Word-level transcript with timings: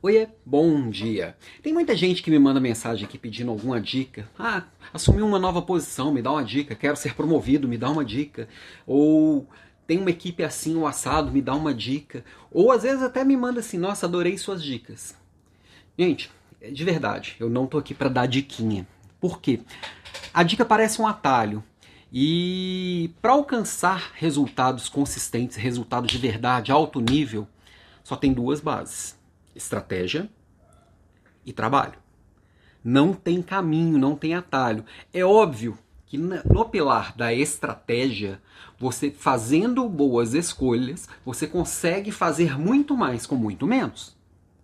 Oiê, 0.00 0.28
bom 0.46 0.88
dia. 0.90 1.36
Tem 1.60 1.72
muita 1.72 1.96
gente 1.96 2.22
que 2.22 2.30
me 2.30 2.38
manda 2.38 2.60
mensagem 2.60 3.04
aqui 3.04 3.18
pedindo 3.18 3.50
alguma 3.50 3.80
dica. 3.80 4.30
Ah, 4.38 4.62
assumi 4.94 5.20
uma 5.20 5.40
nova 5.40 5.60
posição, 5.60 6.12
me 6.12 6.22
dá 6.22 6.30
uma 6.30 6.44
dica. 6.44 6.76
Quero 6.76 6.94
ser 6.96 7.16
promovido, 7.16 7.66
me 7.66 7.76
dá 7.76 7.90
uma 7.90 8.04
dica. 8.04 8.48
Ou 8.86 9.48
tem 9.88 9.98
uma 9.98 10.10
equipe 10.10 10.44
assim, 10.44 10.76
o 10.76 10.86
assado, 10.86 11.32
me 11.32 11.42
dá 11.42 11.52
uma 11.52 11.74
dica. 11.74 12.24
Ou 12.48 12.70
às 12.70 12.84
vezes 12.84 13.02
até 13.02 13.24
me 13.24 13.36
manda 13.36 13.58
assim, 13.58 13.76
nossa, 13.76 14.06
adorei 14.06 14.38
suas 14.38 14.62
dicas. 14.62 15.16
Gente, 15.98 16.30
de 16.72 16.84
verdade, 16.84 17.34
eu 17.40 17.50
não 17.50 17.66
tô 17.66 17.76
aqui 17.76 17.92
para 17.92 18.08
dar 18.08 18.26
diquinha. 18.26 18.86
Por 19.20 19.40
quê? 19.40 19.58
A 20.32 20.44
dica 20.44 20.64
parece 20.64 21.02
um 21.02 21.08
atalho. 21.08 21.60
E 22.12 23.10
para 23.20 23.32
alcançar 23.32 24.12
resultados 24.14 24.88
consistentes, 24.88 25.56
resultados 25.56 26.08
de 26.08 26.18
verdade, 26.18 26.70
alto 26.70 27.00
nível, 27.00 27.48
só 28.04 28.14
tem 28.14 28.32
duas 28.32 28.60
bases 28.60 29.17
estratégia 29.58 30.30
e 31.44 31.52
trabalho. 31.52 31.98
Não 32.82 33.12
tem 33.12 33.42
caminho, 33.42 33.98
não 33.98 34.16
tem 34.16 34.34
atalho. 34.34 34.84
É 35.12 35.24
óbvio 35.24 35.76
que 36.06 36.16
no 36.16 36.64
pilar 36.70 37.14
da 37.14 37.34
estratégia, 37.34 38.40
você 38.78 39.10
fazendo 39.10 39.86
boas 39.88 40.32
escolhas, 40.32 41.06
você 41.24 41.46
consegue 41.46 42.10
fazer 42.10 42.58
muito 42.58 42.96
mais 42.96 43.26
com 43.26 43.34
muito 43.34 43.66
menos. 43.66 44.16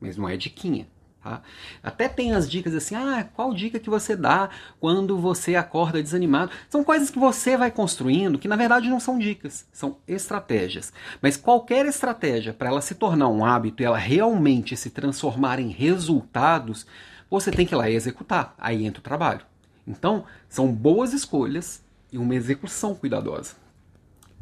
Mas 0.00 0.16
não 0.16 0.28
é 0.28 0.36
diquinha. 0.36 0.88
Tá? 1.26 1.42
Até 1.82 2.08
tem 2.08 2.32
as 2.32 2.48
dicas 2.48 2.72
assim, 2.72 2.94
ah, 2.94 3.28
qual 3.34 3.52
dica 3.52 3.80
que 3.80 3.90
você 3.90 4.14
dá 4.14 4.48
quando 4.78 5.18
você 5.18 5.56
acorda 5.56 6.00
desanimado? 6.00 6.52
São 6.70 6.84
coisas 6.84 7.10
que 7.10 7.18
você 7.18 7.56
vai 7.56 7.68
construindo 7.68 8.38
que 8.38 8.46
na 8.46 8.54
verdade 8.54 8.88
não 8.88 9.00
são 9.00 9.18
dicas, 9.18 9.66
são 9.72 9.98
estratégias. 10.06 10.92
Mas 11.20 11.36
qualquer 11.36 11.84
estratégia 11.86 12.54
para 12.54 12.68
ela 12.68 12.80
se 12.80 12.94
tornar 12.94 13.26
um 13.26 13.44
hábito 13.44 13.82
e 13.82 13.86
ela 13.86 13.98
realmente 13.98 14.76
se 14.76 14.88
transformar 14.88 15.58
em 15.58 15.70
resultados, 15.70 16.86
você 17.28 17.50
tem 17.50 17.66
que 17.66 17.74
ir 17.74 17.78
lá 17.78 17.90
e 17.90 17.96
executar. 17.96 18.54
Aí 18.56 18.86
entra 18.86 19.00
o 19.00 19.02
trabalho. 19.02 19.44
Então, 19.84 20.26
são 20.48 20.72
boas 20.72 21.12
escolhas 21.12 21.84
e 22.12 22.18
uma 22.18 22.36
execução 22.36 22.94
cuidadosa. 22.94 23.56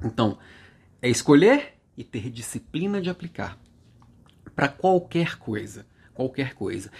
Então, 0.02 0.36
é 1.00 1.08
escolher 1.08 1.78
e 1.96 2.04
ter 2.04 2.28
disciplina 2.28 3.00
de 3.00 3.08
aplicar 3.08 3.58
para 4.54 4.68
qualquer 4.68 5.38
coisa 5.38 5.86
qualquer 6.14 6.54
coisa. 6.54 6.90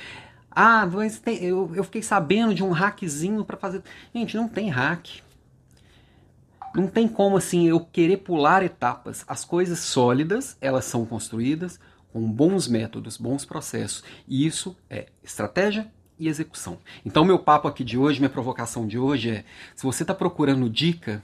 Ah, 0.51 0.87
mas 0.87 1.19
tem, 1.19 1.43
eu, 1.43 1.71
eu 1.75 1.85
fiquei 1.85 2.03
sabendo 2.03 2.55
de 2.55 2.63
um 2.63 2.71
hackzinho 2.71 3.45
para 3.45 3.57
fazer. 3.57 3.83
Gente, 4.15 4.37
não 4.37 4.49
tem 4.49 4.69
hack. 4.69 5.23
Não 6.75 6.87
tem 6.89 7.09
como 7.09 7.37
assim 7.37 7.69
eu 7.69 7.81
querer 7.81 8.19
pular 8.19 8.63
etapas. 8.63 9.25
As 9.27 9.45
coisas 9.45 9.79
sólidas, 9.79 10.57
elas 10.61 10.85
são 10.85 11.05
construídas 11.07 11.79
com 12.13 12.31
bons 12.31 12.69
métodos, 12.69 13.17
bons 13.17 13.45
processos. 13.45 14.05
E 14.29 14.47
isso 14.47 14.77
é 14.89 15.07
estratégia 15.23 15.91
e 16.19 16.29
execução. 16.29 16.79
Então, 17.05 17.25
meu 17.25 17.39
papo 17.39 17.67
aqui 17.67 17.83
de 17.83 17.99
hoje, 17.99 18.21
minha 18.21 18.31
provocação 18.31 18.87
de 18.87 18.99
hoje 18.99 19.31
é: 19.31 19.45
se 19.75 19.85
você 19.85 20.05
está 20.05 20.15
procurando 20.15 20.71
dica, 20.71 21.23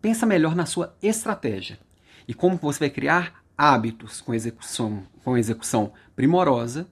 pensa 0.00 0.24
melhor 0.26 0.54
na 0.54 0.66
sua 0.66 0.94
estratégia 1.02 1.78
e 2.26 2.34
como 2.34 2.56
você 2.56 2.78
vai 2.78 2.90
criar 2.90 3.39
hábitos 3.60 4.22
com 4.22 4.32
execução, 4.32 5.02
com 5.22 5.36
execução 5.36 5.92
primorosa, 6.16 6.88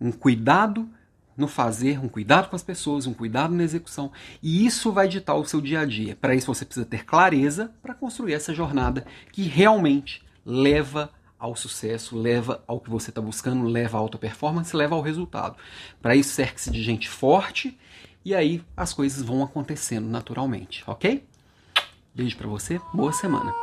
um 0.00 0.10
cuidado 0.10 0.88
no 1.36 1.46
fazer, 1.46 2.00
um 2.00 2.08
cuidado 2.08 2.48
com 2.48 2.56
as 2.56 2.62
pessoas, 2.64 3.06
um 3.06 3.14
cuidado 3.14 3.54
na 3.54 3.62
execução, 3.62 4.10
e 4.42 4.66
isso 4.66 4.90
vai 4.90 5.06
ditar 5.06 5.36
o 5.36 5.44
seu 5.44 5.60
dia 5.60 5.80
a 5.80 5.84
dia. 5.84 6.16
Para 6.16 6.34
isso 6.34 6.52
você 6.52 6.64
precisa 6.64 6.84
ter 6.84 7.04
clareza 7.04 7.72
para 7.80 7.94
construir 7.94 8.32
essa 8.32 8.52
jornada 8.52 9.06
que 9.30 9.42
realmente 9.42 10.24
leva 10.44 11.08
ao 11.38 11.54
sucesso, 11.54 12.18
leva 12.18 12.64
ao 12.66 12.80
que 12.80 12.90
você 12.90 13.10
está 13.10 13.20
buscando, 13.20 13.68
leva 13.68 13.96
à 13.96 14.00
alta 14.00 14.18
performance, 14.18 14.74
leva 14.74 14.96
ao 14.96 15.02
resultado. 15.02 15.56
Para 16.02 16.16
isso 16.16 16.30
cerque-se 16.30 16.68
de 16.68 16.82
gente 16.82 17.08
forte 17.08 17.78
e 18.24 18.34
aí 18.34 18.60
as 18.76 18.92
coisas 18.92 19.22
vão 19.22 19.44
acontecendo 19.44 20.08
naturalmente, 20.08 20.82
ok? 20.84 21.24
Beijo 22.12 22.36
para 22.36 22.48
você, 22.48 22.80
boa 22.92 23.12
semana. 23.12 23.54